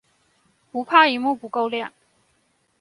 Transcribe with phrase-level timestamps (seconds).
[0.71, 1.93] 不怕螢幕不夠亮